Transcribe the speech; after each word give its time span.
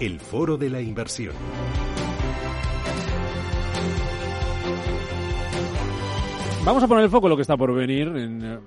el 0.00 0.20
foro 0.20 0.56
de 0.56 0.70
la 0.70 0.80
inversión. 0.80 1.34
Vamos 6.64 6.82
a 6.82 6.88
poner 6.88 7.04
el 7.04 7.10
foco 7.10 7.26
en 7.26 7.30
lo 7.30 7.36
que 7.36 7.42
está 7.42 7.56
por 7.56 7.72
venir, 7.72 8.08
en, 8.08 8.44
eh, 8.44 8.58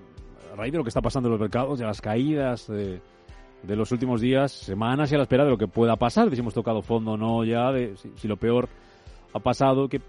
a 0.54 0.56
raíz 0.56 0.72
de 0.72 0.78
lo 0.78 0.84
que 0.84 0.90
está 0.90 1.02
pasando 1.02 1.28
en 1.28 1.32
los 1.32 1.42
mercados, 1.42 1.80
de 1.80 1.86
las 1.86 2.02
caídas 2.02 2.68
de, 2.68 3.02
los 3.64 3.92
últimos 3.92 4.22
días, 4.22 4.52
semanas 4.52 5.12
y 5.12 5.16
a 5.16 5.18
la 5.18 5.24
espera 5.24 5.44
de 5.44 5.50
lo 5.50 5.58
que 5.58 5.68
pueda 5.68 5.98
pasar, 5.98 6.30
de 6.30 6.36
si 6.36 6.42
hemos 6.42 6.54
tocado 6.54 6.82
fondo 6.82 7.12
o 7.12 7.18
no 7.18 7.44
ya, 7.44 7.72
de 7.72 7.98
si, 7.98 8.12
si 8.16 8.28
lo 8.28 8.38
peor 8.38 8.70
ha 9.34 9.40
pasado, 9.40 9.90
qué, 9.90 10.02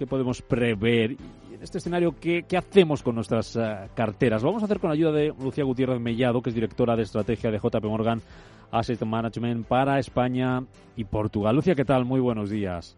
qué 0.00 0.06
podemos 0.06 0.40
prever. 0.40 1.12
Y 1.12 1.54
en 1.54 1.62
este 1.62 1.76
escenario, 1.76 2.18
¿qué, 2.18 2.44
qué 2.48 2.56
hacemos 2.56 3.02
con 3.02 3.14
nuestras 3.14 3.54
eh, 3.54 3.90
carteras? 3.94 4.42
Lo 4.42 4.48
vamos 4.48 4.62
a 4.62 4.64
hacer 4.64 4.80
con 4.80 4.88
la 4.88 4.94
ayuda 4.94 5.12
de 5.12 5.34
Lucía 5.38 5.62
Gutiérrez 5.62 6.00
Mellado, 6.00 6.40
que 6.40 6.48
es 6.48 6.54
directora 6.54 6.96
de 6.96 7.02
estrategia 7.02 7.50
de 7.50 7.58
JP 7.58 7.84
Morgan 7.84 8.22
Asset 8.70 9.02
Management 9.04 9.66
para 9.66 9.98
España 9.98 10.64
y 10.96 11.04
Portugal. 11.04 11.54
Lucía, 11.54 11.74
¿qué 11.74 11.84
tal? 11.84 12.06
Muy 12.06 12.18
buenos 12.18 12.48
días. 12.48 12.96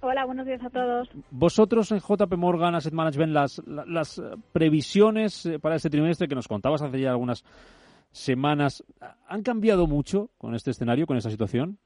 Hola, 0.00 0.24
buenos 0.24 0.46
días 0.46 0.64
a 0.64 0.70
todos. 0.70 1.10
Vosotros 1.30 1.92
en 1.92 1.98
JP 1.98 2.34
Morgan 2.38 2.74
Asset 2.74 2.94
Management, 2.94 3.32
las, 3.34 3.60
las 3.66 4.22
previsiones 4.52 5.44
eh, 5.44 5.58
para 5.58 5.76
este 5.76 5.90
trimestre 5.90 6.28
que 6.28 6.34
nos 6.34 6.48
contabas 6.48 6.80
hace 6.80 6.98
ya 6.98 7.10
algunas 7.10 7.44
semanas, 8.10 8.82
¿han 9.26 9.42
cambiado 9.42 9.86
mucho 9.86 10.30
con 10.38 10.54
este 10.54 10.70
escenario, 10.70 11.06
con 11.06 11.18
esta 11.18 11.28
situación? 11.28 11.76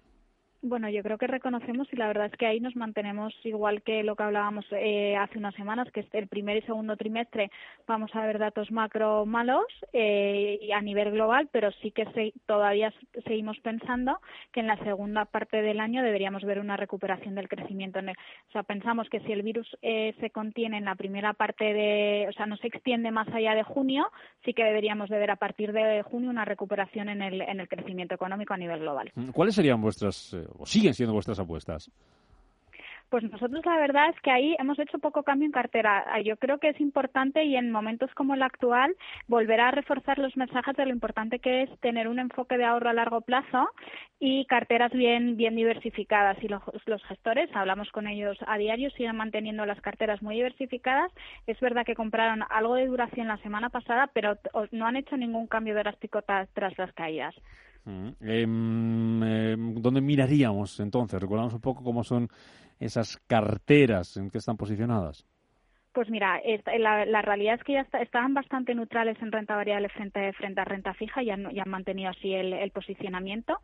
Bueno, 0.65 0.89
yo 0.89 1.03
creo 1.03 1.19
que 1.19 1.27
reconocemos 1.27 1.89
y 1.93 1.97
la 1.97 2.07
verdad 2.07 2.27
es 2.27 2.37
que 2.39 2.47
ahí 2.47 2.61
nos 2.61 2.77
mantenemos 2.77 3.35
igual 3.43 3.83
que 3.83 4.05
lo 4.05 4.15
que 4.15 4.23
hablábamos 4.23 4.65
eh, 4.71 5.17
hace 5.17 5.37
unas 5.37 5.57
semanas, 5.57 5.91
que 5.91 6.07
el 6.13 6.29
primer 6.29 6.59
y 6.59 6.63
segundo 6.63 6.97
trimestre 6.97 7.51
vamos 7.89 8.15
a 8.15 8.25
ver 8.25 8.39
datos 8.39 8.71
macro 8.71 9.27
malos 9.27 9.67
eh, 9.93 10.71
a 10.73 10.81
nivel 10.81 11.11
global, 11.11 11.49
pero 11.51 11.73
sí 11.83 11.91
que 11.91 12.05
se, 12.13 12.33
todavía 12.47 12.95
seguimos 13.25 13.59
pensando 13.59 14.21
que 14.53 14.61
en 14.61 14.69
la 14.69 14.77
segunda 14.85 15.25
parte 15.25 15.63
del 15.63 15.81
año 15.81 16.01
deberíamos 16.01 16.45
ver 16.45 16.61
una 16.61 16.77
recuperación 16.77 17.35
del 17.35 17.49
crecimiento. 17.49 17.99
En 17.99 18.11
el, 18.11 18.17
o 18.17 18.53
sea, 18.53 18.63
pensamos 18.63 19.09
que 19.09 19.19
si 19.21 19.33
el 19.33 19.43
virus 19.43 19.77
eh, 19.83 20.15
se 20.21 20.31
contiene 20.31 20.79
en 20.79 20.85
la 20.85 20.95
primera 20.95 21.33
parte 21.33 21.73
de, 21.73 22.27
o 22.29 22.33
sea, 22.35 22.47
no 22.47 22.57
se 22.59 22.69
extiende 22.69 23.11
más 23.11 23.27
allá 23.35 23.57
de 23.57 23.65
junio, 23.65 24.07
sí 24.45 24.55
que 24.55 24.63
deberíamos 24.63 25.11
de 25.11 25.19
ver 25.19 25.33
a 25.33 25.37
partir 25.37 25.73
de 25.73 26.03
junio 26.03 26.31
una 26.31 26.45
recuperación 26.45 27.09
en 27.09 27.21
el, 27.21 27.41
en 27.41 27.59
el 27.59 27.69
crecimiento 27.69 28.15
económico 28.15 28.55
a 28.55 28.59
nivel 28.59 28.79
global. 28.79 29.11
¿Cuáles 29.33 29.57
serían 29.57 29.81
vuestras 29.81 30.35
eh, 30.35 30.52
o 30.59 30.67
siguen 30.67 30.95
siendo 30.95 31.13
vuestras 31.13 31.39
apuestas? 31.39 31.91
Pues 33.13 33.25
nosotros 33.25 33.63
la 33.67 33.77
verdad 33.77 34.09
es 34.09 34.19
que 34.23 34.31
ahí 34.31 34.57
hemos 34.59 34.79
hecho 34.79 34.99
poco 34.99 35.23
cambio 35.23 35.45
en 35.45 35.53
cartera. 35.53 36.03
Ah, 36.07 36.23
yo 36.23 36.39
creo 36.39 36.57
que 36.57 36.71
es 36.71 36.81
importante 36.81 37.45
y 37.45 37.57
en 37.57 37.71
momentos 37.71 38.11
como 38.15 38.33
el 38.33 38.43
actual 38.43 38.97
volver 39.29 39.61
a 39.61 39.71
reforzar 39.71 40.19
los 40.19 40.35
mensajes 40.35 40.75
de 40.77 40.87
lo 40.87 40.93
importante 40.93 41.39
que 41.39 41.65
es 41.65 41.81
tener 41.81 42.09
un 42.09 42.19
enfoque 42.19 42.57
de 42.57 42.65
ahorro 42.65 42.89
a 42.89 42.95
largo 42.95 43.21
plazo 43.21 43.69
y 44.19 44.47
carteras 44.47 44.93
bien 44.93 45.37
bien 45.37 45.57
diversificadas. 45.57 46.43
Y 46.43 46.49
los, 46.49 46.63
los 46.87 47.05
gestores, 47.05 47.51
hablamos 47.55 47.91
con 47.91 48.07
ellos 48.07 48.39
a 48.47 48.57
diario, 48.57 48.89
siguen 48.93 49.17
manteniendo 49.17 49.67
las 49.67 49.83
carteras 49.83 50.23
muy 50.23 50.37
diversificadas. 50.37 51.13
Es 51.47 51.61
verdad 51.61 51.85
que 51.85 51.95
compraron 51.95 52.43
algo 52.49 52.77
de 52.77 52.87
duración 52.87 53.29
la 53.29 53.37
semana 53.43 53.69
pasada, 53.69 54.09
pero 54.15 54.39
no 54.71 54.87
han 54.87 54.97
hecho 54.97 55.19
ningún 55.19 55.49
cambio 55.49 55.75
drástico 55.75 56.23
tras 56.23 56.79
las 56.79 56.95
caídas. 56.95 57.35
Em, 57.85 58.15
em, 59.23 59.75
¿Dónde 59.75 60.01
miraríamos 60.01 60.79
entonces? 60.81 61.21
Recordamos 61.21 61.55
un 61.55 61.61
poco 61.61 61.83
cómo 61.83 62.05
son 62.05 62.29
esas 62.79 63.17
carteras, 63.27 64.17
en 64.17 64.31
qué 64.31 64.39
están 64.39 64.57
posicionadas. 64.57 65.27
Pues 65.93 66.09
mira, 66.09 66.41
la, 66.79 67.23
realidad 67.23 67.57
es 67.57 67.65
que 67.65 67.75
ya 67.75 67.81
está, 67.81 68.01
estaban 68.01 68.33
bastante 68.33 68.75
neutrales 68.75 69.21
en 69.21 69.31
renta 69.31 69.57
variable 69.57 69.91
frente, 69.91 70.33
frente 70.33 70.61
a 70.61 70.65
renta 70.65 70.95
fija 70.95 71.23
y 71.23 71.31
han, 71.31 71.55
y 71.55 71.61
han 71.61 71.69
mantenido 71.69 72.11
así 72.11 72.33
el, 72.33 72.71
posicionamiento. 72.71 73.59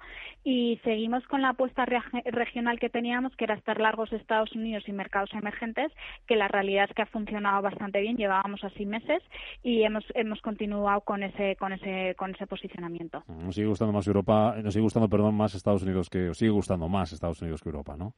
Y 0.45 0.79
seguimos 0.85 1.27
con 1.27 1.41
la 1.41 1.51
apuesta 1.51 1.87
re, 1.87 2.01
regional 2.27 2.79
que 2.79 2.91
teníamos, 2.91 3.35
que 3.37 3.45
era 3.45 3.55
estar 3.55 3.81
largos 3.81 4.13
Estados 4.13 4.53
Unidos 4.55 4.85
y 4.87 4.93
mercados 4.93 5.33
emergentes, 5.33 5.91
que 6.27 6.37
la 6.37 6.49
realidad 6.49 6.87
es 6.89 6.95
que 6.95 7.03
ha 7.03 7.07
funcionado 7.07 7.63
bastante 7.63 8.01
bien. 8.01 8.17
Llevábamos 8.17 8.63
así 8.63 8.85
meses 8.85 9.23
y 9.63 9.83
hemos, 9.83 10.05
hemos 10.15 10.43
continuado 10.43 11.01
con 11.01 11.23
ese, 11.23 11.57
con 11.57 11.73
ese, 11.73 12.15
con 12.17 12.35
ese 12.35 12.47
posicionamiento. 12.47 13.23
Nos 13.29 13.55
sigue 13.55 13.69
gustando 13.69 13.93
más 13.93 14.07
Europa, 14.07 14.55
nos 14.63 14.75
sigue 14.75 14.83
gustando, 14.83 15.09
perdón, 15.09 15.35
más 15.35 15.55
Estados 15.55 15.83
Unidos 15.83 16.11
que, 16.11 16.35
sigue 16.35 16.51
gustando 16.51 16.89
más 16.89 17.13
Estados 17.13 17.41
Unidos 17.41 17.63
que 17.63 17.71
Europa, 17.71 17.97
¿no? 17.97 18.13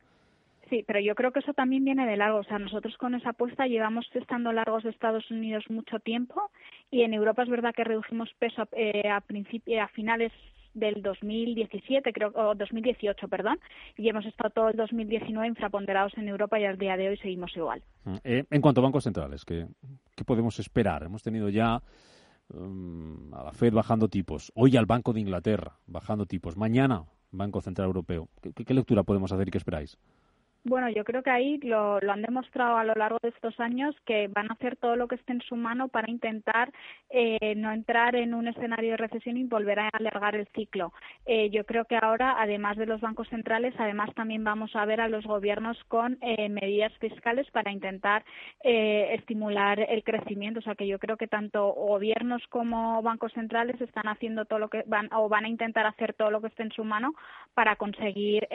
Sí, 0.70 0.84
pero 0.86 1.00
yo 1.00 1.16
creo 1.16 1.32
que 1.32 1.40
eso 1.40 1.52
también 1.52 1.84
viene 1.84 2.06
de 2.06 2.16
largo. 2.16 2.38
O 2.38 2.44
sea, 2.44 2.58
nosotros 2.60 2.96
con 2.96 3.14
esa 3.16 3.30
apuesta 3.30 3.66
llevamos 3.66 4.06
estando 4.14 4.52
largos 4.52 4.84
de 4.84 4.90
Estados 4.90 5.28
Unidos 5.30 5.64
mucho 5.68 5.98
tiempo 5.98 6.50
y 6.90 7.02
en 7.02 7.12
Europa 7.12 7.42
es 7.42 7.48
verdad 7.48 7.74
que 7.74 7.84
redujimos 7.84 8.30
peso 8.38 8.62
eh, 8.72 9.08
a, 9.08 9.16
a 9.16 9.88
finales 9.88 10.32
del 10.72 11.02
2017, 11.02 12.12
creo, 12.12 12.32
o 12.36 12.54
2018, 12.54 13.26
perdón, 13.26 13.58
y 13.96 14.08
hemos 14.08 14.24
estado 14.24 14.50
todo 14.50 14.68
el 14.68 14.76
2019 14.76 15.48
infraponderados 15.48 16.16
en 16.16 16.28
Europa 16.28 16.60
y 16.60 16.64
al 16.64 16.78
día 16.78 16.96
de 16.96 17.08
hoy 17.08 17.16
seguimos 17.16 17.56
igual. 17.56 17.82
Mm, 18.04 18.14
eh, 18.22 18.44
en 18.48 18.60
cuanto 18.60 18.80
a 18.80 18.84
bancos 18.84 19.02
centrales, 19.02 19.44
¿qué, 19.44 19.66
podemos 20.24 20.60
esperar? 20.60 21.02
Hemos 21.02 21.24
tenido 21.24 21.48
ya 21.48 21.82
um, 22.54 23.34
a 23.34 23.42
la 23.42 23.52
Fed 23.52 23.72
bajando 23.72 24.06
tipos, 24.06 24.52
hoy 24.54 24.76
al 24.76 24.86
Banco 24.86 25.12
de 25.12 25.20
Inglaterra 25.20 25.78
bajando 25.86 26.26
tipos, 26.26 26.56
mañana 26.56 27.04
Banco 27.32 27.60
Central 27.60 27.86
Europeo. 27.86 28.28
¿Qué, 28.40 28.52
qué 28.52 28.74
lectura 28.74 29.02
podemos 29.02 29.32
hacer 29.32 29.48
y 29.48 29.50
qué 29.50 29.58
esperáis? 29.58 29.98
Bueno, 30.62 30.90
yo 30.90 31.04
creo 31.04 31.22
que 31.22 31.30
ahí 31.30 31.56
lo, 31.62 31.96
han 31.96 32.20
demostrado 32.20 32.76
a 32.76 32.84
lo 32.84 32.92
largo 32.94 33.16
de 33.22 33.30
estos 33.30 33.58
años 33.60 33.96
que 34.04 34.28
van 34.28 34.50
a 34.50 34.54
hacer 34.54 34.76
todo 34.76 34.94
lo 34.94 35.08
que 35.08 35.14
esté 35.14 35.32
en 35.32 35.40
su 35.40 35.56
mano 35.56 35.88
para 35.88 36.10
intentar 36.10 36.70
eh, 37.08 37.54
no 37.56 37.72
entrar 37.72 38.14
en 38.14 38.34
un 38.34 38.46
escenario 38.46 38.90
de 38.90 38.96
recesión 38.98 39.38
y 39.38 39.44
volver 39.44 39.78
a 39.80 39.88
alargar 39.88 40.36
el 40.36 40.46
ciclo. 40.48 40.92
Eh, 41.24 41.48
yo 41.48 41.64
creo 41.64 41.86
que 41.86 41.96
ahora, 41.96 42.36
además 42.38 42.76
de 42.76 42.84
los 42.84 43.00
bancos 43.00 43.26
centrales, 43.30 43.74
además 43.78 44.14
también 44.14 44.44
vamos 44.44 44.76
a 44.76 44.84
ver 44.84 45.00
a 45.00 45.08
los 45.08 45.24
gobiernos 45.24 45.82
con 45.84 46.18
eh, 46.20 46.50
medidas 46.50 46.92
fiscales 46.98 47.50
para 47.52 47.72
intentar 47.72 48.22
eh, 48.62 49.14
estimular 49.14 49.80
el 49.80 50.04
crecimiento. 50.04 50.60
O 50.60 50.62
sea, 50.62 50.74
que 50.74 50.86
yo 50.86 50.98
creo 50.98 51.16
que 51.16 51.26
tanto 51.26 51.72
gobiernos 51.72 52.46
como 52.48 53.00
bancos 53.00 53.32
centrales 53.32 53.80
están 53.80 54.08
haciendo 54.08 54.44
todo 54.44 54.58
lo 54.58 54.68
que 54.68 54.84
van 54.86 55.08
o 55.14 55.30
van 55.30 55.46
a 55.46 55.48
intentar 55.48 55.86
hacer 55.86 56.12
todo 56.12 56.30
lo 56.30 56.42
que 56.42 56.48
esté 56.48 56.64
en 56.64 56.72
su 56.72 56.84
mano 56.84 57.14
para 57.54 57.76
conseguir 57.76 58.46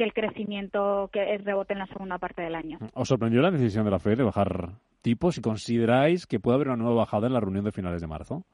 que 0.00 0.04
el 0.04 0.14
crecimiento 0.14 1.10
que 1.12 1.36
rebote 1.44 1.74
en 1.74 1.80
la 1.80 1.86
segunda 1.88 2.16
parte 2.16 2.40
del 2.40 2.54
año. 2.54 2.78
¿Os 2.94 3.06
sorprendió 3.06 3.42
la 3.42 3.50
decisión 3.50 3.84
de 3.84 3.90
la 3.90 3.98
FED 3.98 4.16
de 4.16 4.24
bajar 4.24 4.70
tipos 5.02 5.36
y 5.36 5.42
consideráis 5.42 6.26
que 6.26 6.40
puede 6.40 6.54
haber 6.54 6.68
una 6.68 6.78
nueva 6.78 7.00
bajada 7.00 7.26
en 7.26 7.34
la 7.34 7.40
reunión 7.40 7.66
de 7.66 7.70
finales 7.70 8.00
de 8.00 8.06
marzo? 8.06 8.46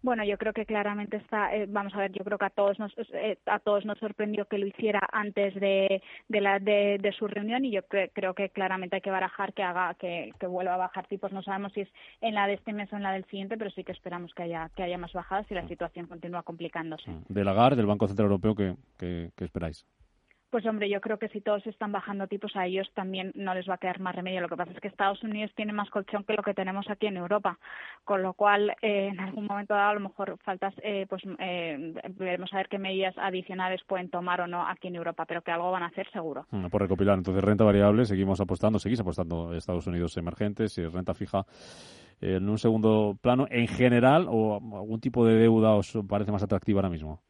Bueno, 0.00 0.24
yo 0.24 0.38
creo 0.38 0.52
que 0.52 0.66
claramente 0.66 1.16
está, 1.16 1.52
eh, 1.56 1.66
vamos 1.68 1.92
a 1.94 1.98
ver, 1.98 2.12
yo 2.12 2.22
creo 2.22 2.38
que 2.38 2.44
a 2.44 2.50
todos 2.50 2.78
nos, 2.78 2.92
eh, 3.12 3.36
a 3.46 3.58
todos 3.58 3.84
nos 3.84 3.98
sorprendió 3.98 4.44
que 4.44 4.58
lo 4.58 4.66
hiciera 4.66 5.00
antes 5.10 5.54
de, 5.56 6.02
de, 6.28 6.40
la, 6.40 6.60
de, 6.60 6.98
de 7.02 7.12
su 7.18 7.26
reunión 7.26 7.64
y 7.64 7.72
yo 7.72 7.82
cre 7.82 8.12
creo 8.14 8.34
que 8.34 8.50
claramente 8.50 8.94
hay 8.94 9.02
que 9.02 9.10
barajar 9.10 9.52
que 9.52 9.64
haga, 9.64 9.94
que, 9.94 10.32
que, 10.38 10.46
vuelva 10.46 10.74
a 10.74 10.78
bajar 10.86 11.08
tipos. 11.08 11.32
No 11.32 11.42
sabemos 11.42 11.72
si 11.72 11.80
es 11.80 11.88
en 12.20 12.34
la 12.34 12.46
de 12.46 12.54
este 12.54 12.72
mes 12.72 12.92
o 12.92 12.96
en 12.96 13.02
la 13.02 13.12
del 13.12 13.24
siguiente, 13.24 13.58
pero 13.58 13.70
sí 13.72 13.82
que 13.82 13.92
esperamos 13.92 14.32
que 14.34 14.44
haya, 14.44 14.70
que 14.76 14.84
haya 14.84 14.98
más 14.98 15.12
bajadas 15.12 15.50
y 15.50 15.54
la 15.54 15.66
situación 15.66 16.06
continúa 16.06 16.44
complicándose. 16.44 17.10
De 17.28 17.42
Lagarde, 17.44 17.76
del 17.76 17.86
Banco 17.86 18.06
Central 18.06 18.26
Europeo, 18.26 18.54
¿qué, 18.54 18.76
qué, 18.96 19.30
qué 19.36 19.44
esperáis? 19.44 19.84
Pues 20.50 20.66
hombre, 20.66 20.90
yo 20.90 21.00
creo 21.00 21.16
que 21.16 21.28
si 21.28 21.40
todos 21.40 21.64
están 21.68 21.92
bajando 21.92 22.26
tipos 22.26 22.56
a 22.56 22.66
ellos 22.66 22.90
también 22.94 23.30
no 23.36 23.54
les 23.54 23.68
va 23.68 23.74
a 23.74 23.78
quedar 23.78 24.00
más 24.00 24.16
remedio. 24.16 24.40
Lo 24.40 24.48
que 24.48 24.56
pasa 24.56 24.72
es 24.72 24.80
que 24.80 24.88
Estados 24.88 25.22
Unidos 25.22 25.52
tiene 25.54 25.72
más 25.72 25.88
colchón 25.90 26.24
que 26.24 26.32
lo 26.32 26.42
que 26.42 26.54
tenemos 26.54 26.90
aquí 26.90 27.06
en 27.06 27.16
Europa, 27.16 27.56
con 28.04 28.22
lo 28.22 28.34
cual 28.34 28.70
eh, 28.82 29.10
en 29.12 29.20
algún 29.20 29.46
momento 29.46 29.74
dado 29.74 29.90
a 29.90 29.94
lo 29.94 30.00
mejor 30.00 30.36
faltas, 30.44 30.74
eh, 30.82 31.06
pues 31.08 31.22
eh, 31.38 31.94
veremos 32.16 32.52
a 32.52 32.56
ver 32.56 32.68
qué 32.68 32.78
medidas 32.78 33.16
adicionales 33.16 33.80
pueden 33.86 34.10
tomar 34.10 34.40
o 34.40 34.48
no 34.48 34.66
aquí 34.66 34.88
en 34.88 34.96
Europa, 34.96 35.24
pero 35.24 35.42
que 35.42 35.52
algo 35.52 35.70
van 35.70 35.84
a 35.84 35.86
hacer 35.86 36.10
seguro. 36.10 36.46
Por 36.70 36.82
recopilar, 36.82 37.16
entonces 37.16 37.44
renta 37.44 37.62
variable, 37.62 38.04
seguimos 38.04 38.40
apostando, 38.40 38.80
seguís 38.80 39.00
apostando 39.00 39.54
Estados 39.54 39.86
Unidos 39.86 40.16
emergentes 40.16 40.76
y 40.78 40.86
renta 40.86 41.14
fija 41.14 41.44
en 42.20 42.48
un 42.48 42.58
segundo 42.58 43.16
plano 43.20 43.46
en 43.50 43.68
general 43.68 44.26
o 44.28 44.56
algún 44.56 45.00
tipo 45.00 45.24
de 45.24 45.36
deuda 45.36 45.74
os 45.74 45.96
parece 46.08 46.32
más 46.32 46.42
atractiva 46.42 46.78
ahora 46.78 46.90
mismo. 46.90 47.20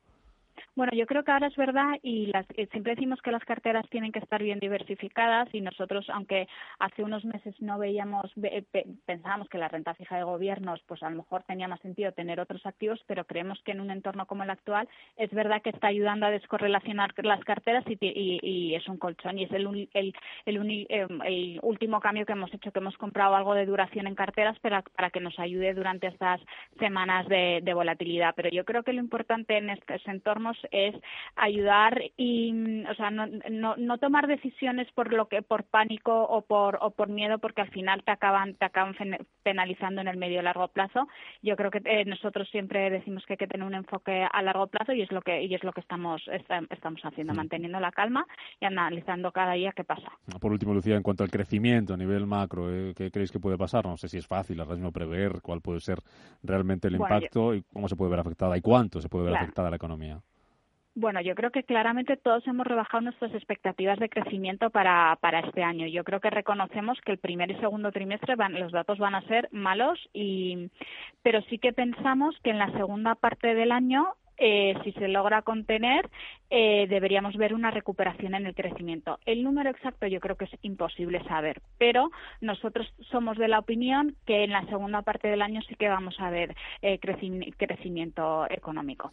Bueno, 0.76 0.92
yo 0.94 1.04
creo 1.06 1.24
que 1.24 1.32
ahora 1.32 1.48
es 1.48 1.56
verdad 1.56 1.98
y 2.00 2.26
las, 2.26 2.46
eh, 2.54 2.68
siempre 2.70 2.94
decimos 2.94 3.20
que 3.22 3.32
las 3.32 3.44
carteras 3.44 3.84
tienen 3.90 4.12
que 4.12 4.20
estar 4.20 4.40
bien 4.40 4.60
diversificadas 4.60 5.48
y 5.52 5.60
nosotros, 5.60 6.08
aunque 6.10 6.46
hace 6.78 7.02
unos 7.02 7.24
meses 7.24 7.56
no 7.60 7.76
veíamos, 7.76 8.30
eh, 8.44 8.64
pensábamos 9.04 9.48
que 9.48 9.58
la 9.58 9.68
renta 9.68 9.94
fija 9.94 10.16
de 10.16 10.22
gobiernos, 10.22 10.80
pues 10.86 11.02
a 11.02 11.10
lo 11.10 11.16
mejor 11.16 11.42
tenía 11.42 11.66
más 11.66 11.80
sentido 11.80 12.12
tener 12.12 12.38
otros 12.38 12.64
activos, 12.66 13.00
pero 13.08 13.24
creemos 13.24 13.60
que 13.64 13.72
en 13.72 13.80
un 13.80 13.90
entorno 13.90 14.26
como 14.26 14.44
el 14.44 14.50
actual 14.50 14.88
es 15.16 15.30
verdad 15.32 15.60
que 15.60 15.70
está 15.70 15.88
ayudando 15.88 16.26
a 16.26 16.30
descorrelacionar 16.30 17.14
las 17.24 17.44
carteras 17.44 17.84
y, 17.88 18.74
es 18.74 18.88
un 18.88 18.96
colchón 18.96 19.38
y 19.38 19.44
es 19.44 19.52
el, 19.52 19.88
el, 19.92 20.14
el, 20.46 20.86
em, 20.88 21.20
el, 21.22 21.60
último 21.62 21.98
cambio 22.00 22.24
que 22.24 22.32
hemos 22.32 22.54
hecho, 22.54 22.70
que 22.70 22.78
hemos 22.78 22.96
comprado 22.96 23.34
algo 23.34 23.54
de 23.54 23.66
duración 23.66 24.06
en 24.06 24.14
carteras 24.14 24.58
para, 24.60 24.82
que 25.10 25.20
nos 25.20 25.36
ayude 25.40 25.74
durante 25.74 26.06
estas 26.06 26.40
semanas 26.78 27.26
de 27.28 27.74
volatilidad. 27.74 28.34
Pero 28.36 28.50
yo 28.50 28.64
creo 28.64 28.84
que 28.84 28.92
lo 28.92 29.00
importante 29.00 29.56
en 29.56 29.70
estos 29.70 30.06
entornos 30.06 30.59
es 30.70 30.94
ayudar 31.36 32.02
y, 32.16 32.84
o 32.88 32.94
sea, 32.94 33.10
no, 33.10 33.26
no, 33.50 33.76
no 33.76 33.98
tomar 33.98 34.26
decisiones 34.26 34.90
por 34.92 35.12
lo 35.12 35.28
que 35.28 35.42
por 35.42 35.64
pánico 35.64 36.24
o 36.24 36.42
por 36.42 36.78
o 36.80 36.90
por 36.90 37.08
miedo, 37.08 37.38
porque 37.38 37.62
al 37.62 37.70
final 37.70 38.02
te 38.04 38.12
acaban 38.12 38.54
te 38.54 38.64
acaban 38.64 38.94
penalizando 39.42 40.00
en 40.00 40.08
el 40.08 40.16
medio 40.16 40.40
y 40.40 40.44
largo 40.44 40.68
plazo. 40.68 41.08
Yo 41.42 41.56
creo 41.56 41.70
que 41.70 41.82
eh, 41.84 42.04
nosotros 42.04 42.48
siempre 42.50 42.90
decimos 42.90 43.24
que 43.26 43.34
hay 43.34 43.38
que 43.38 43.46
tener 43.46 43.66
un 43.66 43.74
enfoque 43.74 44.26
a 44.30 44.42
largo 44.42 44.66
plazo 44.66 44.92
y 44.92 45.02
es 45.02 45.12
lo 45.12 45.22
que 45.22 45.42
y 45.42 45.54
es 45.54 45.64
lo 45.64 45.72
que 45.72 45.80
estamos 45.80 46.22
estamos 46.70 47.00
haciendo, 47.04 47.34
manteniendo 47.34 47.80
la 47.80 47.92
calma 47.92 48.26
y 48.60 48.64
analizando 48.64 49.32
cada 49.32 49.54
día 49.54 49.72
qué 49.72 49.84
pasa. 49.84 50.10
Por 50.40 50.52
último, 50.52 50.74
Lucía, 50.74 50.96
en 50.96 51.02
cuanto 51.02 51.24
al 51.24 51.30
crecimiento 51.30 51.94
a 51.94 51.96
nivel 51.96 52.26
macro, 52.26 52.72
¿eh? 52.72 52.94
¿qué 52.96 53.10
creéis 53.10 53.32
que 53.32 53.40
puede 53.40 53.58
pasar? 53.58 53.84
No 53.86 53.96
sé 53.96 54.08
si 54.08 54.18
es 54.18 54.26
fácil 54.26 54.60
ahora 54.60 54.74
mismo 54.74 54.92
prever 54.92 55.40
cuál 55.42 55.60
puede 55.60 55.80
ser 55.80 55.98
realmente 56.42 56.88
el 56.88 56.96
impacto 56.96 57.54
y 57.54 57.62
cómo 57.62 57.88
se 57.88 57.96
puede 57.96 58.10
ver 58.10 58.20
afectada 58.20 58.56
y 58.56 58.60
cuánto 58.60 59.00
se 59.00 59.08
puede 59.08 59.26
ver 59.26 59.36
afectada 59.36 59.70
la 59.70 59.76
economía. 59.76 60.20
Bueno, 60.94 61.20
yo 61.20 61.36
creo 61.36 61.50
que 61.50 61.62
claramente 61.62 62.16
todos 62.16 62.44
hemos 62.48 62.66
rebajado 62.66 63.02
nuestras 63.02 63.32
expectativas 63.32 63.98
de 64.00 64.08
crecimiento 64.08 64.70
para, 64.70 65.16
para 65.20 65.40
este 65.40 65.62
año. 65.62 65.86
Yo 65.86 66.02
creo 66.02 66.20
que 66.20 66.30
reconocemos 66.30 67.00
que 67.02 67.12
el 67.12 67.18
primer 67.18 67.50
y 67.50 67.54
segundo 67.56 67.92
trimestre 67.92 68.34
van, 68.34 68.58
los 68.58 68.72
datos 68.72 68.98
van 68.98 69.14
a 69.14 69.22
ser 69.22 69.48
malos, 69.52 70.00
y, 70.12 70.68
pero 71.22 71.42
sí 71.42 71.58
que 71.58 71.72
pensamos 71.72 72.36
que 72.42 72.50
en 72.50 72.58
la 72.58 72.72
segunda 72.72 73.14
parte 73.14 73.54
del 73.54 73.70
año 73.70 74.14
eh, 74.42 74.74
si 74.84 74.92
se 74.92 75.06
logra 75.06 75.42
contener, 75.42 76.08
eh, 76.48 76.86
deberíamos 76.88 77.36
ver 77.36 77.52
una 77.52 77.70
recuperación 77.70 78.34
en 78.34 78.46
el 78.46 78.54
crecimiento. 78.54 79.18
El 79.26 79.44
número 79.44 79.68
exacto 79.68 80.06
yo 80.06 80.18
creo 80.18 80.36
que 80.36 80.46
es 80.46 80.58
imposible 80.62 81.22
saber, 81.24 81.60
pero 81.76 82.10
nosotros 82.40 82.90
somos 83.10 83.36
de 83.36 83.48
la 83.48 83.58
opinión 83.58 84.16
que 84.24 84.44
en 84.44 84.50
la 84.50 84.64
segunda 84.64 85.02
parte 85.02 85.28
del 85.28 85.42
año 85.42 85.60
sí 85.68 85.74
que 85.74 85.90
vamos 85.90 86.18
a 86.18 86.30
ver 86.30 86.56
eh, 86.80 86.98
crecimiento 86.98 88.46
económico. 88.48 89.10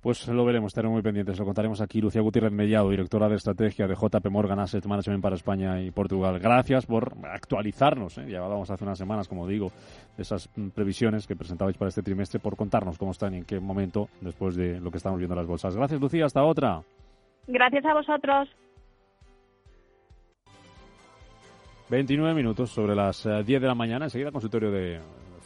Pues 0.00 0.26
lo 0.28 0.46
veremos, 0.46 0.68
estaremos 0.70 0.94
muy 0.94 1.02
pendientes. 1.02 1.38
Lo 1.38 1.44
contaremos 1.44 1.82
aquí. 1.82 2.00
Lucía 2.00 2.22
Gutiérrez 2.22 2.52
Mellado, 2.52 2.88
directora 2.88 3.28
de 3.28 3.36
estrategia 3.36 3.86
de 3.86 3.94
JP 3.94 4.30
Morgan 4.30 4.58
Asset 4.58 4.86
Management 4.86 5.22
para 5.22 5.36
España 5.36 5.82
y 5.82 5.90
Portugal. 5.90 6.38
Gracias 6.38 6.86
por 6.86 7.12
actualizarnos. 7.30 8.16
¿eh? 8.16 8.26
Ya 8.30 8.38
hablábamos 8.38 8.70
hace 8.70 8.84
unas 8.84 8.96
semanas, 8.96 9.28
como 9.28 9.46
digo, 9.46 9.70
de 10.16 10.22
esas 10.22 10.48
previsiones 10.74 11.26
que 11.26 11.36
presentabais 11.36 11.76
para 11.76 11.90
este 11.90 12.02
trimestre, 12.02 12.40
por 12.40 12.56
contarnos 12.56 12.96
cómo 12.96 13.10
están 13.10 13.34
y 13.34 13.38
en 13.38 13.44
qué 13.44 13.60
momento 13.60 14.08
después 14.22 14.56
de 14.56 14.80
lo 14.80 14.90
que 14.90 14.96
estamos 14.96 15.18
viendo 15.18 15.34
en 15.34 15.40
las 15.40 15.46
bolsas. 15.46 15.76
Gracias, 15.76 16.00
Lucía. 16.00 16.24
Hasta 16.24 16.44
otra. 16.44 16.80
Gracias 17.46 17.84
a 17.84 17.92
vosotros. 17.92 18.48
29 21.90 22.34
minutos 22.34 22.70
sobre 22.70 22.94
las 22.94 23.24
10 23.24 23.50
eh, 23.50 23.60
de 23.60 23.66
la 23.66 23.74
mañana. 23.74 24.06
Enseguida 24.06 24.32
consultorio 24.32 24.70
de 24.70 25.00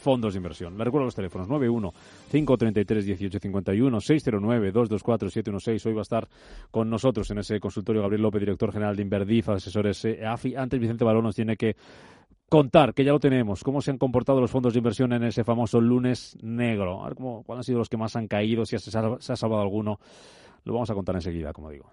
fondos 0.05 0.35
de 0.35 0.37
inversión. 0.37 0.77
Le 0.77 0.83
recuerdo 0.83 1.05
los 1.05 1.15
teléfonos 1.15 1.47
91 1.49 1.91
533 2.29 3.05
1851 3.07 3.99
609 3.99 4.71
224 4.71 5.29
716. 5.31 5.85
Hoy 5.87 5.93
va 5.93 6.01
a 6.01 6.03
estar 6.03 6.27
con 6.69 6.91
nosotros 6.91 7.31
en 7.31 7.39
ese 7.39 7.59
consultorio 7.59 8.03
Gabriel 8.03 8.21
López, 8.21 8.39
director 8.39 8.71
general 8.71 8.95
de 8.95 9.01
Inverdif, 9.01 9.49
asesores 9.49 10.05
AFI. 10.05 10.55
Antes 10.57 10.79
Vicente 10.79 11.03
Balón 11.03 11.23
nos 11.23 11.35
tiene 11.35 11.57
que 11.57 11.75
contar, 12.47 12.93
que 12.93 13.03
ya 13.03 13.13
lo 13.13 13.19
tenemos, 13.19 13.63
cómo 13.63 13.81
se 13.81 13.89
han 13.89 13.97
comportado 13.97 14.39
los 14.39 14.51
fondos 14.51 14.73
de 14.73 14.77
inversión 14.77 15.11
en 15.11 15.23
ese 15.23 15.43
famoso 15.43 15.81
lunes 15.81 16.37
negro. 16.43 17.03
A 17.03 17.07
ver 17.07 17.15
cómo, 17.15 17.41
cuáles 17.41 17.61
han 17.61 17.63
sido 17.63 17.79
los 17.79 17.89
que 17.89 17.97
más 17.97 18.15
han 18.15 18.27
caído, 18.27 18.63
si 18.63 18.77
se 18.77 18.95
ha 18.95 19.35
salvado 19.35 19.63
alguno. 19.63 19.97
Lo 20.65 20.73
vamos 20.73 20.89
a 20.91 20.93
contar 20.93 21.15
enseguida, 21.15 21.51
como 21.51 21.71
digo. 21.71 21.89